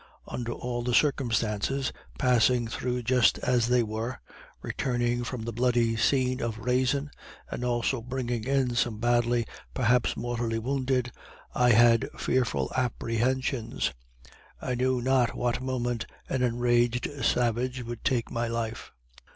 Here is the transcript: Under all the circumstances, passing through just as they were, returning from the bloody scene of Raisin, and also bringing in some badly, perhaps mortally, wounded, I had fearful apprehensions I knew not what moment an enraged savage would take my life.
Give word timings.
Under 0.27 0.51
all 0.51 0.81
the 0.81 0.95
circumstances, 0.95 1.93
passing 2.17 2.67
through 2.67 3.03
just 3.03 3.37
as 3.37 3.67
they 3.67 3.83
were, 3.83 4.19
returning 4.63 5.23
from 5.23 5.43
the 5.43 5.53
bloody 5.53 5.95
scene 5.95 6.41
of 6.41 6.57
Raisin, 6.57 7.11
and 7.51 7.63
also 7.63 8.01
bringing 8.01 8.43
in 8.45 8.73
some 8.73 8.97
badly, 8.97 9.45
perhaps 9.75 10.17
mortally, 10.17 10.57
wounded, 10.57 11.11
I 11.53 11.73
had 11.73 12.09
fearful 12.17 12.71
apprehensions 12.75 13.93
I 14.59 14.73
knew 14.73 15.01
not 15.01 15.35
what 15.35 15.61
moment 15.61 16.07
an 16.27 16.41
enraged 16.41 17.07
savage 17.23 17.83
would 17.83 18.03
take 18.03 18.31
my 18.31 18.47
life. 18.47 18.91